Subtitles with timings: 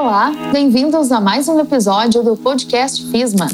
[0.00, 3.48] Olá, bem-vindos a mais um episódio do podcast FISMA.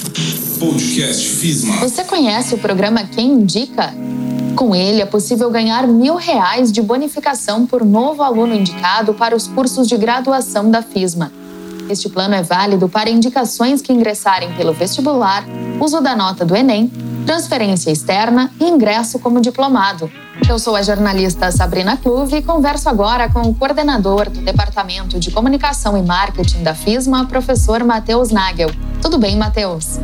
[0.60, 1.76] Podcast FISMA.
[1.78, 3.94] Você conhece o programa Quem Indica?
[4.54, 9.49] Com ele é possível ganhar mil reais de bonificação por novo aluno indicado para os
[9.49, 11.33] cursos de graduação da FISMA.
[11.88, 15.47] Este plano é válido para indicações que ingressarem pelo vestibular,
[15.81, 16.92] uso da nota do Enem,
[17.24, 20.11] transferência externa e ingresso como diplomado.
[20.48, 25.30] Eu sou a jornalista Sabrina Cluve e converso agora com o coordenador do Departamento de
[25.30, 28.70] Comunicação e Marketing da FISMA, professor Matheus Nagel.
[29.00, 30.00] Tudo bem, Matheus?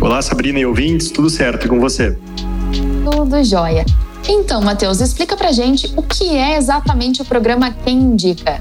[0.00, 2.16] Olá, Sabrina e ouvintes, tudo certo e com você?
[3.10, 3.84] Tudo jóia.
[4.28, 8.60] Então, Matheus, explica pra gente o que é exatamente o programa Quem Indica.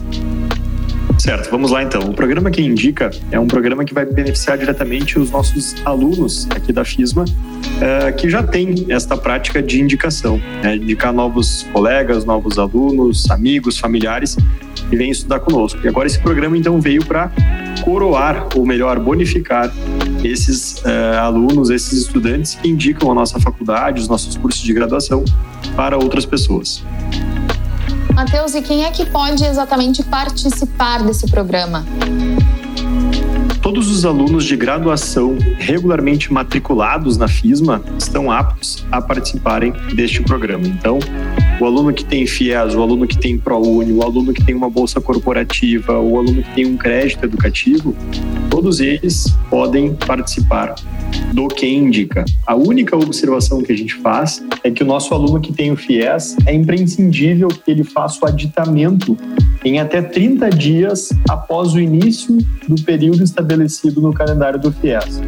[1.28, 2.00] Certo, vamos lá então.
[2.04, 6.72] O programa que indica é um programa que vai beneficiar diretamente os nossos alunos aqui
[6.72, 10.78] da FISMA, uh, que já tem esta prática de indicação, né?
[10.78, 14.38] indicar novos colegas, novos alunos, amigos, familiares
[14.90, 15.82] que vêm estudar conosco.
[15.84, 17.30] E agora esse programa então veio para
[17.84, 19.70] coroar, ou melhor, bonificar
[20.24, 25.26] esses uh, alunos, esses estudantes que indicam a nossa faculdade, os nossos cursos de graduação
[25.76, 26.86] para outras pessoas.
[28.18, 31.86] Matheus, e quem é que pode exatamente participar desse programa?
[33.62, 40.66] Todos os alunos de graduação regularmente matriculados na FISMA estão aptos a participarem deste programa.
[40.66, 40.98] Então,
[41.62, 44.68] o aluno que tem FIES, o aluno que tem ProUni, o aluno que tem uma
[44.70, 47.96] bolsa corporativa, o aluno que tem um crédito educativo,
[48.50, 50.74] todos eles podem participar
[51.34, 52.26] do que indica.
[52.46, 55.76] A única observação que a gente faz é que o nosso aluno que tem o
[55.76, 59.18] FIES é imprescindível que ele faça o aditamento
[59.64, 65.22] em até 30 dias após o início do período estabelecido no calendário do FIES.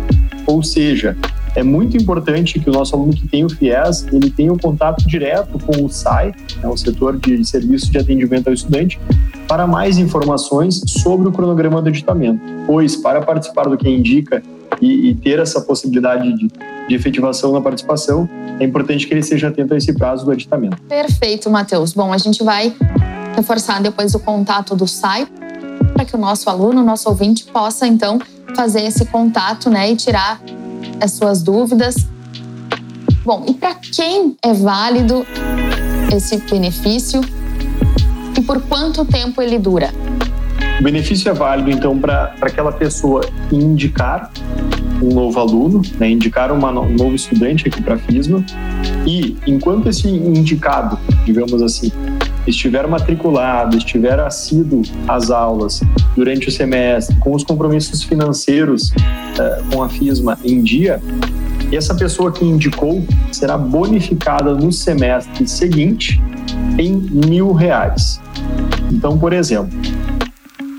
[0.48, 1.16] Ou seja,
[1.56, 5.06] é muito importante que o nosso aluno que tem o FIES, ele tenha um contato
[5.08, 9.00] direto com o SAI, né, o setor de serviço de atendimento ao estudante,
[9.48, 12.42] para mais informações sobre o cronograma do editamento.
[12.66, 14.42] Pois, para participar do que indica
[14.82, 16.52] e, e ter essa possibilidade de,
[16.88, 20.82] de efetivação na participação, é importante que ele seja atento a esse prazo do editamento.
[20.84, 21.94] Perfeito, Matheus.
[21.94, 22.74] Bom, a gente vai
[23.36, 25.28] reforçar depois o contato do SAI
[25.94, 28.20] para que o nosso aluno, o nosso ouvinte, possa então
[28.56, 30.42] fazer esse contato né, e tirar
[31.02, 31.96] as suas dúvidas.
[33.24, 35.26] Bom, e para quem é válido
[36.16, 37.22] esse benefício
[38.38, 39.94] e por quanto tempo ele dura?
[40.80, 44.32] O benefício é válido, então, para aquela pessoa indicar
[45.02, 46.08] um novo aluno, né,
[46.52, 48.44] uma, um novo estudante aqui para a FISMA,
[49.06, 51.92] e enquanto esse indicado, digamos assim,
[52.46, 55.82] estiver matriculado, estiver assíduo às aulas
[56.16, 61.02] durante o semestre, com os compromissos financeiros uh, com a FISMA em dia,
[61.72, 66.20] essa pessoa que indicou será bonificada no semestre seguinte
[66.78, 68.20] em mil reais.
[68.92, 69.70] Então, por exemplo,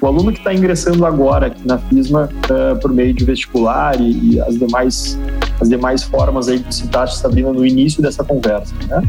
[0.00, 4.34] o aluno que está ingressando agora aqui na FISMA uh, por meio de vestibular e,
[4.34, 5.19] e, as demais
[5.61, 9.03] as demais formas aí que citaste, Sabrina, no início dessa conversa, né?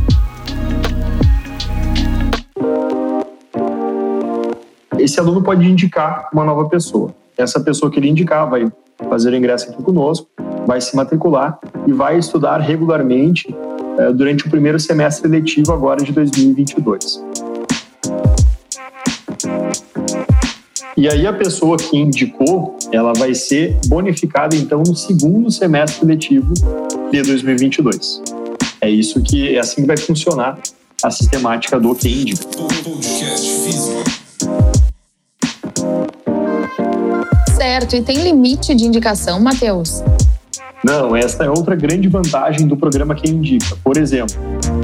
[4.99, 7.15] Esse aluno pode indicar uma nova pessoa.
[7.37, 8.71] Essa pessoa que ele indicar vai
[9.09, 10.27] fazer o ingresso aqui conosco,
[10.67, 11.57] vai se matricular
[11.87, 17.23] e vai estudar regularmente uh, durante o primeiro semestre letivo agora de 2022.
[20.97, 26.53] E aí a pessoa que indicou, ela vai ser bonificada então no segundo semestre letivo
[27.09, 28.21] de 2022.
[28.81, 30.59] É isso que é assim que vai funcionar
[31.01, 32.45] a sistemática do que indica.
[37.55, 40.03] Certo, e tem limite de indicação, Matheus?
[40.83, 43.77] Não, esta é outra grande vantagem do programa Quem Indica.
[43.83, 44.35] Por exemplo,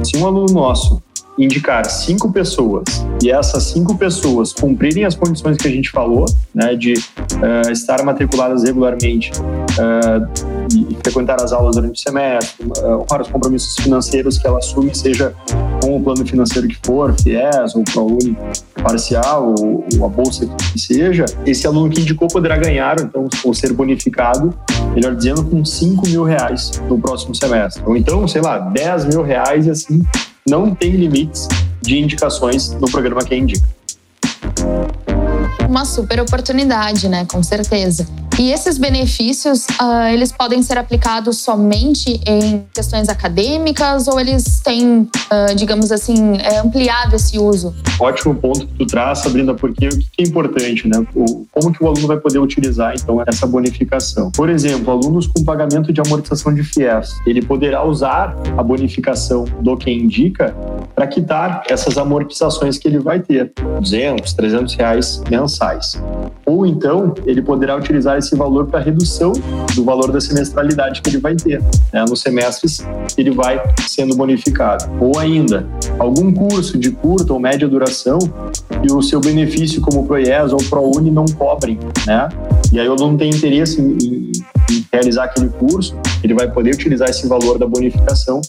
[0.04, 1.02] se um aluno nosso
[1.38, 2.84] indicar cinco pessoas
[3.22, 8.02] e essas cinco pessoas cumprirem as condições que a gente falou, né, de uh, estar
[8.04, 10.28] matriculadas regularmente uh,
[10.74, 14.94] e frequentar as aulas durante o semestre, uh, honrar os compromissos financeiros que ela assume,
[14.94, 15.34] seja
[15.82, 18.36] com o plano financeiro que for, FIES ou ProUni
[18.82, 23.54] parcial ou, ou, a bolsa que seja, esse aluno que indicou poderá ganhar, então, ou
[23.54, 24.54] ser bonificado,
[24.94, 27.82] melhor dizendo, com 5 mil reais no próximo semestre.
[27.86, 30.00] Ou então, sei lá, 10 mil reais e assim
[30.48, 31.46] não tem limites
[31.82, 33.68] de indicações no programa Quem Indica.
[35.68, 37.26] Uma super oportunidade, né?
[37.26, 38.06] Com certeza.
[38.38, 45.00] E esses benefícios, uh, eles podem ser aplicados somente em questões acadêmicas ou eles têm,
[45.00, 47.74] uh, digamos assim, é, ampliado esse uso?
[47.98, 51.04] Ótimo ponto que tu traz, Sabrina, porque o que é importante, né?
[51.50, 54.30] Como que o aluno vai poder utilizar, então, essa bonificação?
[54.30, 59.76] Por exemplo, alunos com pagamento de amortização de FIES, ele poderá usar a bonificação do
[59.76, 60.54] que indica
[60.94, 66.00] para quitar essas amortizações que ele vai ter, 200, 300 reais mensais.
[66.46, 69.32] Ou então, ele poderá utilizar esse esse valor para redução
[69.74, 71.62] do valor da semestralidade que ele vai ter.
[71.92, 72.04] Né?
[72.08, 72.86] Nos semestres,
[73.16, 74.84] ele vai sendo bonificado.
[75.00, 75.66] Ou ainda,
[75.98, 78.18] algum curso de curta ou média duração
[78.82, 82.28] e o seu benefício como ProIES ou ProUni não cobrem, né?
[82.70, 84.32] E aí o aluno tem interesse em, em,
[84.70, 88.40] em realizar aquele curso, ele vai poder utilizar esse valor da bonificação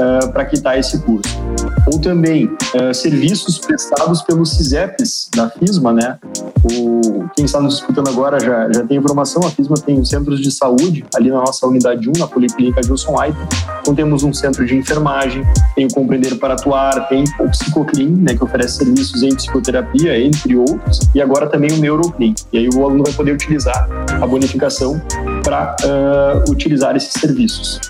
[0.00, 1.38] uh, para quitar esse curso.
[1.86, 6.18] Ou também uh, serviços prestados pelos CISEPs da FISMA, né?
[6.64, 6.97] O,
[7.34, 11.04] quem está nos escutando agora já, já tem informação, a FISMA tem centros de saúde
[11.14, 13.38] ali na nossa unidade 1, na Policlínica Gilson Aita.
[13.80, 15.42] Então temos um centro de enfermagem,
[15.74, 20.56] tem o Compreender para Atuar, tem o Psicoclin, né, que oferece serviços em psicoterapia, entre
[20.56, 22.34] outros, e agora também o Neuroclin.
[22.52, 25.00] E aí o aluno vai poder utilizar a bonificação
[25.42, 27.80] para uh, utilizar esses serviços.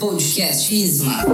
[0.00, 1.26] Podcast FISMA.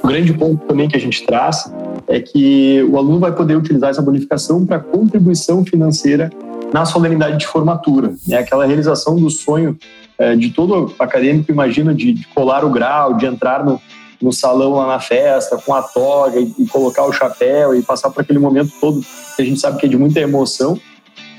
[0.00, 1.68] O grande ponto também que a gente traz
[2.06, 6.30] é que o aluno vai poder utilizar essa bonificação para contribuição financeira
[6.72, 8.38] na solenidade de formatura, né?
[8.38, 9.76] aquela realização do sonho
[10.18, 13.80] é, de todo acadêmico, imagina, de, de, colar o grau, de entrar no,
[14.22, 18.10] no salão lá na festa com a toga e, e, colocar o chapéu e passar
[18.10, 19.04] por aquele momento todo
[19.34, 20.80] que a gente sabe que é de muita emoção,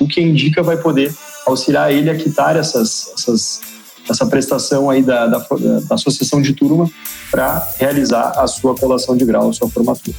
[0.01, 1.15] o que indica vai poder
[1.45, 3.76] auxiliar ele a quitar essas, essas
[4.09, 5.39] essa prestação aí da, da,
[5.87, 6.89] da associação de turma
[7.29, 10.15] para realizar a sua colação de grau, a sua formatura.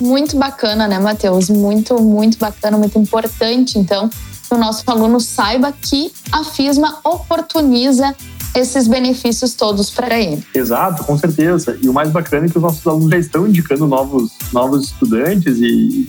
[0.00, 1.48] Muito bacana, né, Matheus?
[1.48, 8.14] Muito, muito bacana, muito importante, então, que o nosso aluno saiba que a FISMA oportuniza
[8.54, 10.44] esses benefícios todos para ele.
[10.54, 11.78] Exato, com certeza.
[11.80, 15.58] E o mais bacana é que os nossos alunos já estão indicando novos, novos estudantes
[15.58, 16.08] e,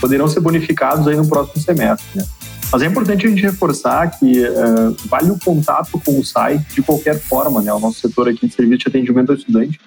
[0.00, 2.06] poderão ser bonificados aí no próximo semestre.
[2.14, 2.24] Né?
[2.72, 6.82] Mas é importante a gente reforçar que uh, vale o contato com o SAI de
[6.82, 7.72] qualquer forma, né?
[7.72, 9.80] O nosso setor aqui de serviço de atendimento ao estudante,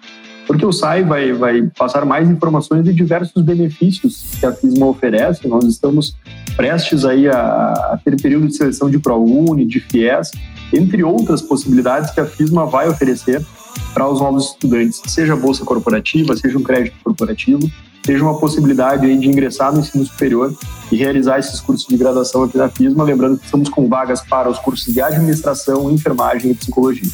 [0.45, 5.47] porque o SAI vai, vai passar mais informações de diversos benefícios que a FISMA oferece.
[5.47, 6.18] Nós estamos
[6.57, 10.31] prestes aí a, a ter período de seleção de ProUni, de FIES,
[10.74, 13.41] entre outras possibilidades que a FISMA vai oferecer
[13.94, 17.71] para os novos estudantes, seja bolsa corporativa, seja um crédito corporativo,
[18.06, 20.56] seja uma possibilidade aí de ingressar no ensino superior
[20.92, 24.50] e realizar esses cursos de graduação aqui na FISMA, lembrando que estamos com vagas para
[24.50, 27.10] os cursos de administração, enfermagem e psicologia.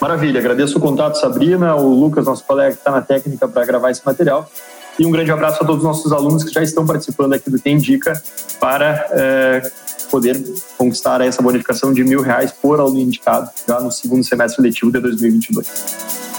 [0.00, 3.90] Maravilha, agradeço o contato, Sabrina, o Lucas, nosso colega que está na técnica para gravar
[3.90, 4.50] esse material.
[4.98, 7.58] E um grande abraço a todos os nossos alunos que já estão participando aqui do
[7.58, 8.20] Tem Dica
[8.60, 9.70] para é,
[10.10, 10.42] poder
[10.76, 15.00] conquistar essa bonificação de mil reais por aluno indicado já no segundo semestre letivo de
[15.00, 16.31] 2022.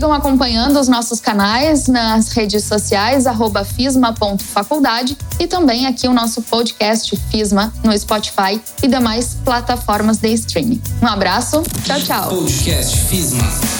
[0.00, 3.26] Sigam acompanhando os nossos canais nas redes sociais,
[3.76, 10.80] fisma.faculdade e também aqui o nosso podcast Fisma no Spotify e demais plataformas de streaming.
[11.02, 12.28] Um abraço, tchau, tchau.
[12.30, 13.79] Podcast Fisma.